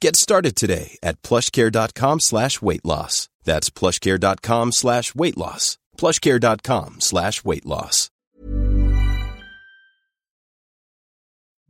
[0.00, 3.28] Get started today at plushcare.com slash weight loss.
[3.44, 5.76] That's plushcare.com slash weight loss.
[6.00, 8.10] plushcare.com slash weight loss.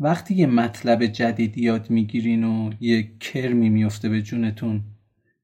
[0.00, 4.82] وقتی یه مطلب جدید یاد می‌گیرین و یه کرمی میفته به جونتون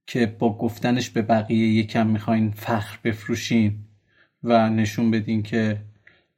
[0.07, 3.79] که با گفتنش به بقیه یکم می‌خواین فخر بفروشین
[4.43, 5.81] و نشون بدین که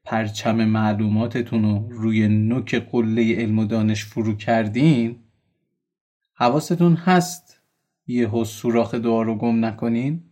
[0.04, 5.16] پرچم معلوماتتون رو روی نوک قله علم و دانش فرو کردین
[6.38, 7.60] حواستون هست
[8.06, 10.22] یه سوراخ دعا رو گم نکنین؟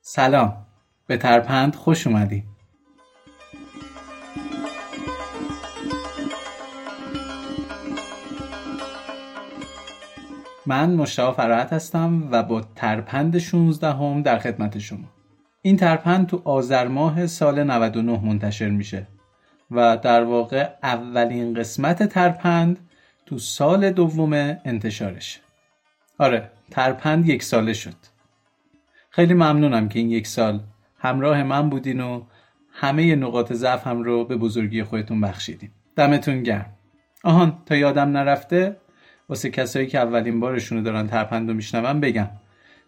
[0.00, 0.66] سلام.
[1.06, 2.51] به ترپند خوش اومدی.
[10.66, 15.08] من مشتاق فراحت هستم و با ترپند 16 هم در خدمت شما.
[15.62, 19.06] این ترپند تو آذر ماه سال 99 منتشر میشه
[19.70, 22.78] و در واقع اولین قسمت ترپند
[23.26, 24.32] تو سال دوم
[24.64, 25.40] انتشارش.
[26.18, 27.96] آره ترپند یک ساله شد.
[29.10, 30.60] خیلی ممنونم که این یک سال
[30.98, 32.22] همراه من بودین و
[32.72, 35.70] همه نقاط ضعف هم رو به بزرگی خودتون بخشیدین.
[35.96, 36.72] دمتون گرم.
[37.24, 38.76] آهان تا یادم نرفته
[39.32, 42.28] واسه کسایی که اولین بارشونو دارن ترپند رو میشنون بگم.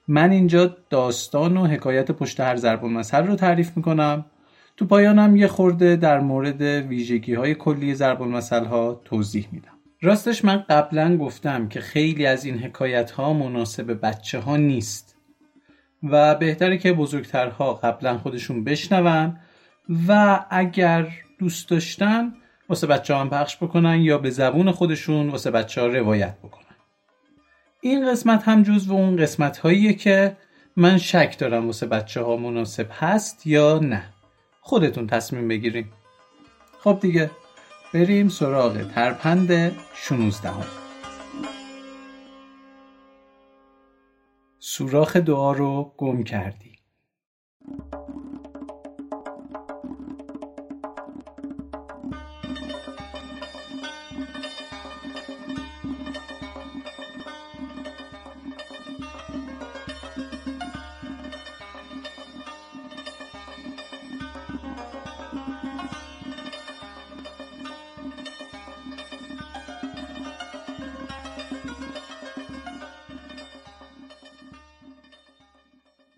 [0.09, 4.25] من اینجا داستان و حکایت پشت هر ضرب المثل رو تعریف می‌کنم.
[4.77, 9.73] تو پایانم یه خورده در مورد ویژگی های کلی ضرب المثل ها توضیح میدم.
[10.03, 15.17] راستش من قبلا گفتم که خیلی از این حکایت ها مناسب بچه ها نیست
[16.03, 19.37] و بهتره که بزرگترها قبلا خودشون بشنون
[20.09, 22.33] و اگر دوست داشتن
[22.69, 26.65] واسه بچه هم پخش بکنن یا به زبون خودشون واسه بچه ها روایت بکنن.
[27.81, 30.37] این قسمت هم جز و اون قسمت هاییه که
[30.77, 34.05] من شک دارم واسه بچه ها مناسب هست یا نه.
[34.61, 35.93] خودتون تصمیم بگیریم
[36.79, 37.31] خب دیگه
[37.95, 40.65] بریم سراغ ترپند 16 هم.
[44.59, 46.79] سوراخ دعا رو گم کردی.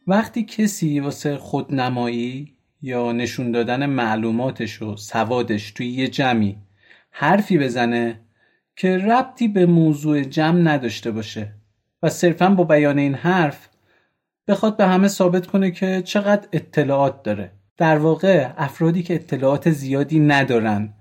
[0.06, 2.52] وقتی کسی واسه خودنمایی
[2.82, 6.56] یا نشون دادن معلوماتش و سوادش توی یه جمعی
[7.10, 8.20] حرفی بزنه
[8.76, 11.52] که ربطی به موضوع جمع نداشته باشه
[12.02, 13.68] و صرفا با بیان این حرف
[14.48, 17.50] بخواد به همه ثابت کنه که چقدر اطلاعات داره.
[17.76, 20.94] در واقع افرادی که اطلاعات زیادی ندارن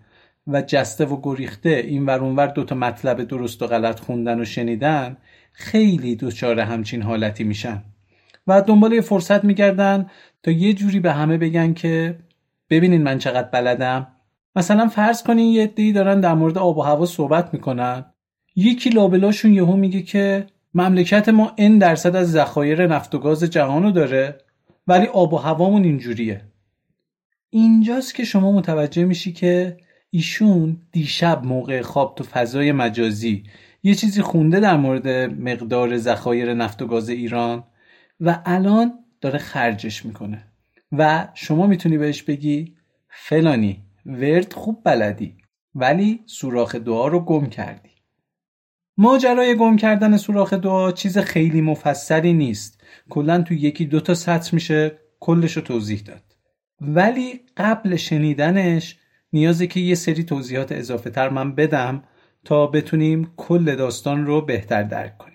[0.48, 5.18] و جسته و گریخته این ور اونور دوتا مطلب درست و غلط خوندن و شنیدن
[5.52, 7.84] خیلی دچار همچین حالتی میشن.
[8.48, 10.10] و دنبال یه فرصت میگردن
[10.44, 12.20] تا یه جوری به همه بگن که
[12.70, 14.08] ببینین من چقدر بلدم.
[14.56, 18.06] مثلا فرض کنین یه عده‌ای دارن در مورد آب و هوا صحبت می‌کنن.
[18.56, 23.92] یکی لابلاشون یهو میگه که مملکت ما این درصد از ذخایر نفت و گاز جهانو
[23.92, 24.38] داره
[24.88, 26.42] ولی آب و هوامون اینجوریه.
[27.50, 29.78] اینجاست که شما متوجه میشی که
[30.10, 33.44] ایشون دیشب موقع خواب تو فضای مجازی
[33.84, 35.08] یه چیزی خونده در مورد
[35.42, 37.64] مقدار ذخایر نفت و گاز ایران.
[38.20, 40.48] و الان داره خرجش می‌کنه.
[40.92, 42.76] و شما می‌تونی بهش بگی
[43.10, 45.38] فلانی ورد خوب بلدی
[45.76, 47.90] ولی سوراخ دعا رو گم کردی.
[48.98, 52.84] ماجرای گم کردن سوراخ دعا چیز خیلی مفصلی نیست.
[53.10, 56.24] کلا تو یکی دوتا سطر میشه کلش رو توضیح داد.
[56.82, 59.00] ولی قبل شنیدنش
[59.34, 62.04] نیازه که یه سری توضیحات اضافه تر من بدم
[62.46, 65.35] تا بتونیم کل داستان رو بهتر درک کنیم.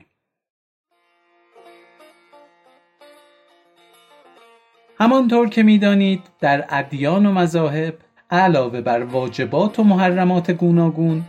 [5.00, 7.94] همانطور که می‌دانید در ادیان و مذاهب
[8.30, 11.24] علاوه بر واجبات و محرمات گوناگون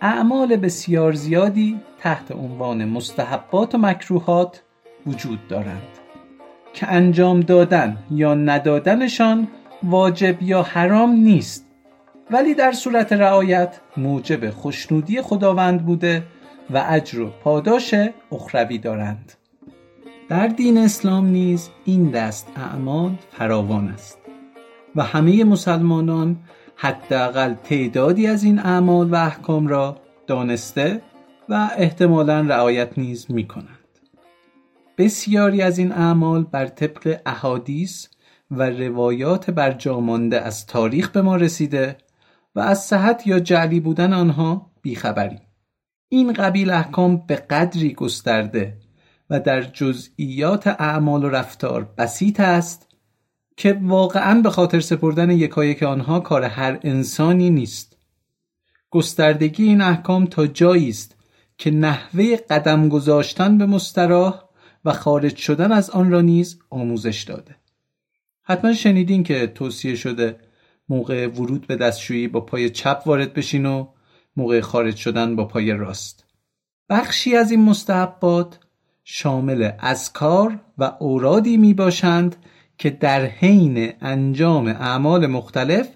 [0.00, 4.62] اعمال بسیار زیادی تحت عنوان مستحبات و مکروهات
[5.06, 5.88] وجود دارند
[6.74, 9.48] که انجام دادن یا ندادنشان
[9.82, 11.66] واجب یا حرام نیست.
[12.30, 16.22] ولی در صورت رعایت موجب خوشنودی خداوند بوده
[16.70, 17.94] و اجر و پاداش
[18.32, 19.37] اخروی دارند.
[20.28, 24.18] در دین اسلام نیز این دست اعمال فراوان است
[24.96, 26.36] و همه مسلمانان
[26.76, 29.96] حداقل تعدادی از این اعمال و احکام را
[30.26, 31.02] دانسته
[31.48, 33.68] و احتمالا رعایت نیز می کنند.
[34.98, 38.06] بسیاری از این اعمال بر طبق احادیث
[38.50, 41.96] و روایات برجامانده از تاریخ به ما رسیده
[42.54, 45.40] و از صحت یا جعلی بودن آنها بیخبریم.
[46.08, 48.87] این قبیل احکام به قدری گسترده
[49.30, 52.88] و در جزئیات اعمال و رفتار بسیط است
[53.56, 57.96] که واقعا به خاطر سپردن یکایک آنها کار هر انسانی نیست.
[58.90, 61.16] گستردگی این احکام تا جایی است
[61.58, 64.42] که نحوه قدم گذاشتن به مستراح
[64.84, 67.56] و خارج شدن از آن را نیز آموزش داده.
[68.42, 70.36] حتما شنیدین که توصیه شده
[70.88, 73.86] موقع ورود به دستشویی با پای چپ وارد بشین و
[74.36, 76.24] موقع خارج شدن با پای راست.
[76.90, 78.58] بخشی از این مستحبات
[79.10, 82.36] شامل اذکار و اورادی می باشند
[82.78, 85.88] که در حین انجام اعمال مختلف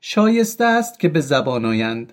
[0.00, 2.12] شایسته است که به زبان آیند.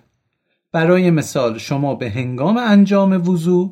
[0.72, 3.70] برای مثال شما به هنگام انجام وضوع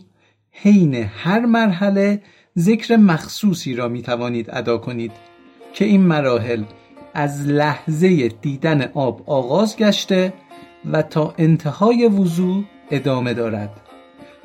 [0.50, 2.22] حین هر مرحله
[2.58, 5.12] ذکر مخصوصی را می توانید ادا کنید
[5.72, 6.64] که این مراحل
[7.14, 10.32] از لحظه دیدن آب آغاز گشته
[10.92, 13.85] و تا انتهای وضوع ادامه دارد.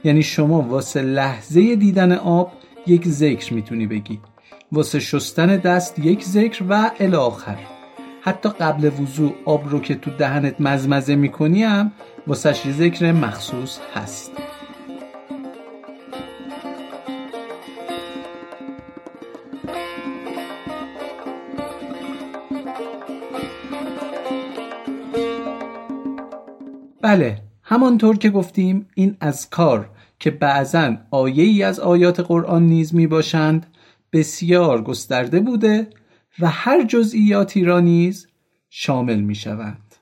[0.04, 2.52] یعنی شما واسه لحظه دیدن آب
[2.88, 4.20] یک ذکر می‌تونی بگی.
[4.72, 7.58] واسه شستن دست یک ذکر و الاخر.
[8.22, 11.92] حتی قبل وضوع آب رو که تو دهنت مزمزه می‌کنی هم
[12.28, 14.32] واسه ذکر مخصوص هست.
[27.02, 29.90] بله همانطور که گفتیم این از کار
[30.20, 33.68] که بعضا آیه ای از آیات قرآن نیز می باشند
[34.14, 35.88] بسیار گسترده بوده
[36.40, 38.28] و هر جزئیاتی را نیز
[38.70, 39.96] شامل می شوند.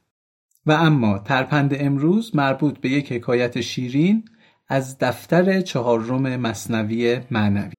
[0.66, 4.26] و اما ترپند امروز مربوط به یک حکایت شیرین
[4.68, 7.79] از دفتر چهارم مصنوی معنوی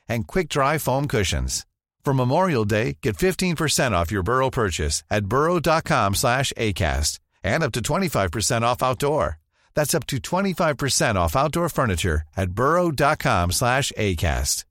[0.10, 1.66] and quick-dry foam cushions.
[2.04, 7.72] For Memorial Day, get 15% off your Burrow purchase at burrow.com slash ACAST and up
[7.72, 9.38] to 25% off outdoor.
[9.74, 14.64] That's up to 25% off outdoor furniture at burrow.com slash ACAST.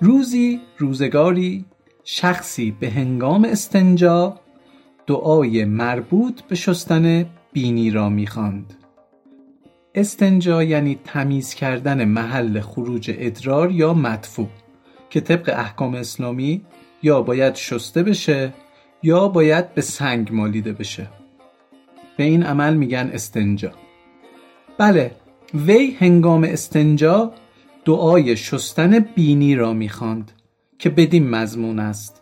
[0.00, 1.64] روزی روزگاری
[2.04, 4.40] شخصی به هنگام استنجا
[5.06, 8.77] دعای مربوط به شستن بینی را میخواند.
[9.95, 14.47] استنجا یعنی تمیز کردن محل خروج ادرار یا مدفوع
[15.09, 16.61] که طبق احکام اسلامی
[17.03, 18.53] یا باید شسته بشه
[19.03, 21.07] یا باید به سنگ مالیده بشه.
[22.17, 23.71] به این عمل میگن استنجا.
[24.77, 25.11] بله
[25.53, 27.33] وی هنگام استنجا
[27.85, 30.31] دعای شستن بینی را می‌خواند
[30.79, 32.21] که بدین مضمون است.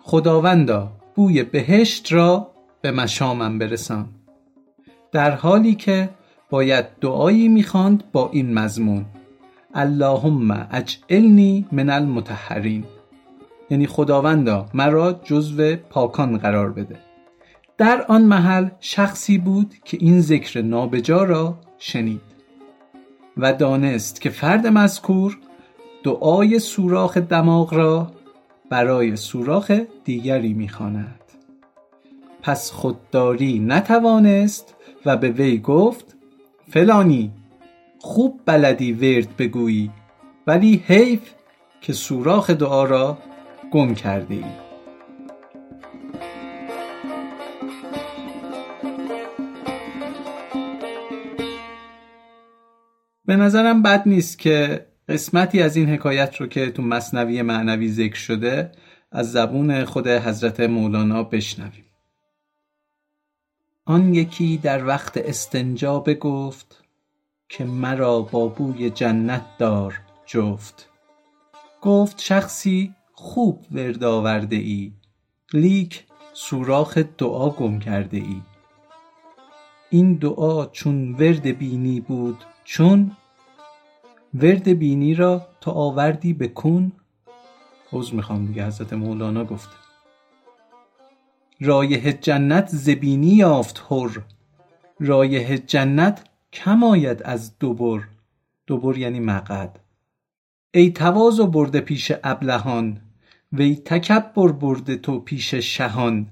[0.00, 2.50] خداوندا بوی بهشت را
[2.80, 4.08] به مشامم برسان.
[5.12, 6.08] در حالی که
[6.50, 9.06] باید دعایی می‌خواند با این مضمون.
[9.74, 12.84] اللهم اجعلنی من المتحرین
[13.70, 16.96] یعنی خداوندا مرا جزو پاکان قرار بده.
[17.78, 22.20] در آن محل شخصی بود که این ذکر نابجا را شنید
[23.36, 25.38] و دانست که فرد مذکور
[26.04, 28.12] دعای سوراخ دماغ را
[28.70, 29.72] برای سوراخ
[30.04, 31.20] دیگری می‌خواند.
[32.42, 34.74] پس خودداری نتوانست
[35.06, 36.17] و به وی گفت
[36.70, 37.32] فلانی
[37.98, 39.90] خوب بلدی ورد بگویی
[40.46, 41.20] ولی حیف
[41.80, 43.18] که سوراخ دعا را
[43.70, 44.44] گم کرده ای
[53.24, 58.16] به نظرم بد نیست که قسمتی از این حکایت رو که تو مصنوی معنوی ذکر
[58.18, 58.72] شده
[59.12, 61.87] از زبون خود حضرت مولانا بشنویم.
[63.90, 66.84] آن یکی در وقت استنجا بگفت
[67.48, 70.88] که مرا با بوی جنت دار جفت.
[71.82, 74.92] گفت شخصی خوب ورد آورده ای
[75.52, 78.42] لیک سوراخ دعا گم کرده ای.
[79.90, 83.16] این دعا چون ورد بینی بود چون؟
[84.34, 86.92] ورد بینی را تو آوردی به کون؟
[87.90, 89.77] حوز می‌خوام دیگه حضرت مولانا گفته.
[91.60, 94.22] رایه جنت زبینی یافت هر
[95.00, 98.08] رایه جنت کم آید از دوبر.
[98.66, 99.80] دوبر یعنی مقد
[100.74, 103.00] ای تواز و برده پیش ابلهان
[103.52, 106.26] وی تکبر برده تو پیش شهان.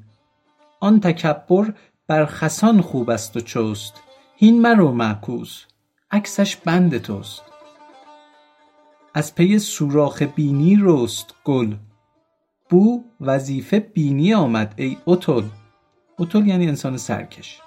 [0.80, 1.72] آن تکبر
[2.06, 3.94] بر خسان خوب است و چست.
[4.36, 5.64] هین مرو معکوس
[6.10, 7.42] عکسش بند توست.
[9.14, 11.74] از پی سوراخ بینی رست گل.
[12.68, 15.42] بو وظیفه بینی آمد ای اتل
[16.18, 17.60] اتل یعنی انسان سرکش.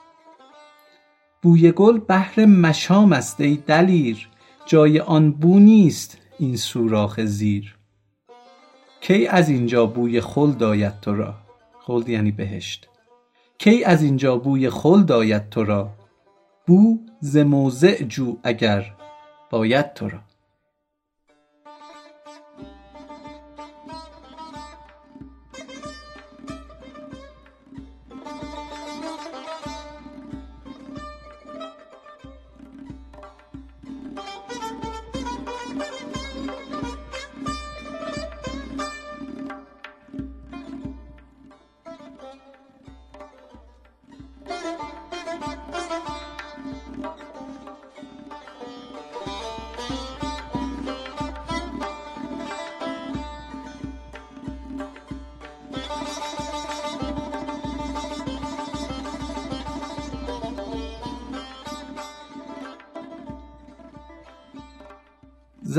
[1.42, 4.30] بوی گل بهر مشام است ای دلیر.
[4.66, 7.76] جای آن بو نیست این سوراخ زیر.
[9.02, 11.36] کی از اینجا بوی خلد آید تو را؟
[11.80, 12.88] خلد یعنی بهشت.
[13.58, 15.90] کی از اینجا بوی خلد آید تو را؟
[16.68, 18.96] بو ز موضع جو اگر
[19.50, 20.20] باید تو را.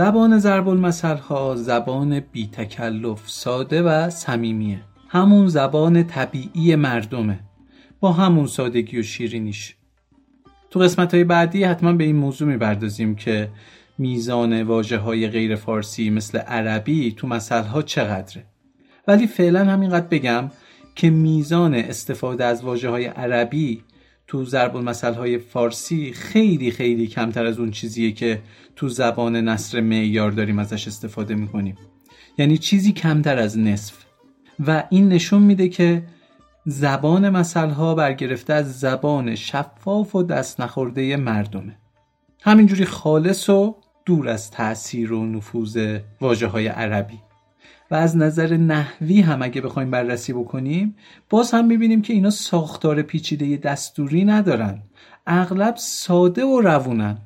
[0.00, 4.80] زبان ضرب المثل ها زبان بی تکلف ساده و صمیمیه.
[5.08, 7.40] همون زبان طبیعی مردمه.
[8.00, 9.76] با همون سادگی و شیرینیش.
[10.70, 13.48] تو قسمت های بعدی حتما به این موضوع می‌پردازیم که
[13.98, 18.44] میزان واجه های غیر فارسی مثل عربی تو مثل ها چقدره.
[19.08, 20.50] ولی فعلا همینقدر بگم
[20.94, 23.82] که میزان استفاده از واجه های عربی
[24.30, 28.42] تو ضرب المثل های فارسی خیلی خیلی کمتر از اون چیزیه که
[28.76, 31.76] تو زبان نصر معیار داریم ازش استفاده می‌کنیم.
[32.38, 33.94] یعنی چیزی کمتر از نصف.
[34.66, 36.02] و این نشون میده که
[36.66, 41.78] زبان مثل ها برگرفته از زبان شفاف و دست نخورده مردمه.
[42.42, 47.18] همینجوری خالص و دور از تاثیر و نفوذ واجه های عربی.
[47.90, 50.96] و از نظر نحوی هم اگه بخوایم بررسی بکنیم
[51.30, 54.82] باز هم می‌بینیم که اینا ساختار پیچیده دستوری ندارن.
[55.26, 57.18] اغلب ساده و روونن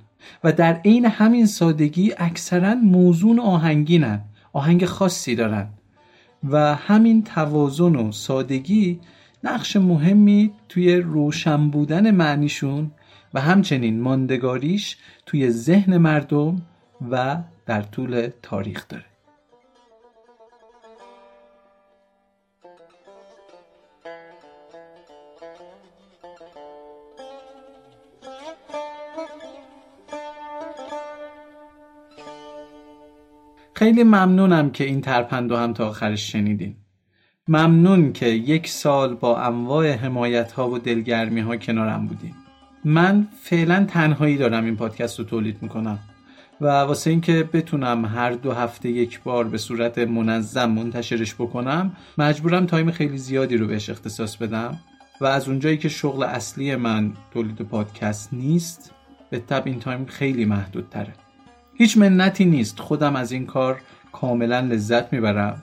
[0.44, 4.20] و در عین همین سادگی اکثرا موزون آهنگینن
[4.52, 5.68] آهنگ خاصی دارن.
[6.50, 9.00] و همین توازن و سادگی
[9.44, 12.90] نقش مهمی توی روشن بودن معنیشون
[13.34, 16.62] و همچنین ماندگاریش توی ذهن مردم
[17.10, 19.13] و در طول تاریخ داره.
[33.84, 36.76] خیلی ممنونم که این ترپند هم تا آخرش شنیدین.
[37.48, 42.34] ممنون که یک سال با انواع حمایت ها و دلگرمی ها کنارم بودین
[42.84, 45.98] من فعلا تنهایی دارم این پادکست رو تولید می‌کنم
[46.60, 52.66] و واسه اینکه بتونم هر دو هفته یک بار به صورت منظم منتشرش بکنم مجبورم
[52.66, 54.78] time خیلی زیادی رو بهش اختصاص بدم
[55.20, 58.92] و از اونجایی که شغل اصلی من تولید پادکست نیست
[59.30, 61.23] به طبع این time خیلی محدود تره
[61.74, 62.80] هیچ منتی نیست.
[62.80, 63.80] خودم از این کار
[64.12, 65.62] کاملا لذت می‌برم.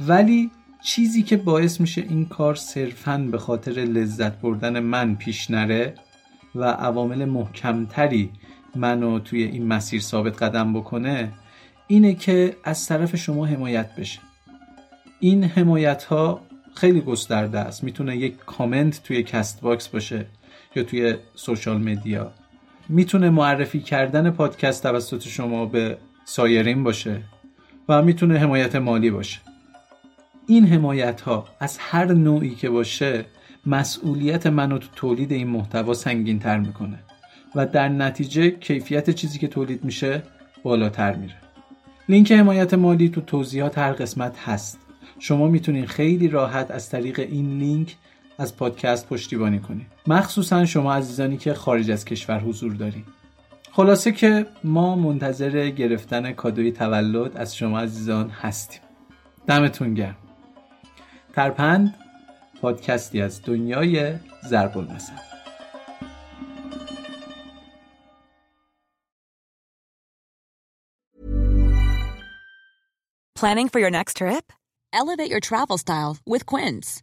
[0.00, 0.50] ولی
[0.84, 5.94] چیزی که باعث میشه این کار صرفا به خاطر لذت بردن من پیش نره
[6.54, 8.30] و عوامل محکمتری
[8.74, 11.32] منو توی این مسیر ثابت قدم بکنه
[11.86, 14.20] اینه که از طرف شما حمایت بشه.
[15.20, 16.40] این حمایت ها
[16.74, 17.84] خیلی گسترده است.
[17.84, 20.26] می‌تونه یک کامنت توی کست باکس باشه
[20.76, 22.32] یا توی سوشال مدیا.
[22.88, 27.22] می‌تونه معرفی کردن پادکست توسط شما به سایرین باشه
[27.88, 29.38] و می‌تونه حمایت مالی باشه.
[30.46, 33.24] این حمایت ها از هر نوعی که باشه
[33.66, 36.98] مسئولیت منو تو تولید این محتوا سنگین تر می‌کنه
[37.54, 40.22] و در نتیجه کیفیت چیزی که تولید میشه
[40.62, 41.34] بالاتر میره.
[42.08, 44.78] لینک حمایت مالی تو توضیحات هر قسمت هست.
[45.18, 47.96] شما می‌تونید خیلی راحت از طریق این لینک
[48.38, 53.16] از پادکست پشتیبانی کنید مخصوصا شما عزیزانی که خارج از کشور حضور دارید
[53.72, 58.80] خلاصه که ما منتظر گرفتن کادوی تولد از شما عزیزان هستیم.
[59.46, 60.16] دمتون گرم.
[61.34, 61.94] ترپند
[62.62, 64.14] پادکستی از دنیای
[64.48, 65.12] ضرب المثل.
[73.38, 74.46] Planning for your next trip?
[74.94, 77.02] Elevate your travel style with Quince.